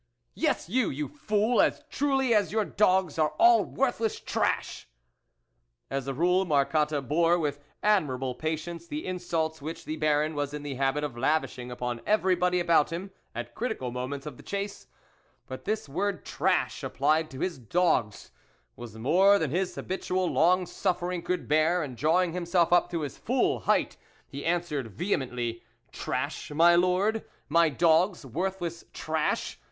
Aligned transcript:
""Yes, 0.33 0.67
you, 0.67 0.89
you 0.89 1.07
fool, 1.07 1.61
as 1.61 1.83
truly 1.91 2.33
as 2.33 2.51
your 2.51 2.65
dogs 2.65 3.19
are 3.19 3.35
all 3.37 3.63
worthless 3.63 4.19
trash!" 4.19 4.87
As 5.91 6.07
a 6.07 6.13
rule, 6.15 6.43
Marcotte 6.43 7.07
bore 7.07 7.37
with 7.37 7.59
admirable 7.83 8.33
patience 8.33 8.87
the 8.87 9.05
insults 9.05 9.61
which 9.61 9.85
the 9.85 9.97
Baron 9.97 10.33
was 10.33 10.55
in 10.55 10.63
the 10.63 10.73
habit 10.73 11.03
of 11.03 11.15
lavishing 11.19 11.69
upon 11.69 12.01
everybody 12.07 12.59
about 12.59 12.91
him 12.91 13.11
at 13.35 13.53
critical 13.53 13.91
moments 13.91 14.25
of 14.25 14.37
the 14.37 14.41
chase, 14.41 14.87
but 15.45 15.65
this 15.65 15.87
word 15.87 16.25
trash, 16.25 16.83
applied 16.83 17.29
to 17.29 17.39
his 17.41 17.59
dogs, 17.59 18.31
was 18.75 18.97
more 18.97 19.37
than 19.37 19.51
his 19.51 19.75
habitual 19.75 20.25
long 20.25 20.65
suffering 20.65 21.21
could 21.21 21.47
bear, 21.47 21.83
and 21.83 21.95
drawing 21.95 22.33
himself 22.33 22.73
up 22.73 22.89
to 22.89 23.01
his 23.01 23.19
full 23.19 23.59
height, 23.59 23.97
he 24.27 24.43
answered 24.43 24.87
vehe 24.97 25.15
mently," 25.15 25.61
Trash, 25.91 26.49
my 26.49 26.75
Lord? 26.75 27.23
my 27.47 27.69
dogs 27.69 28.25
worthless 28.25 28.83
trash 28.93 29.59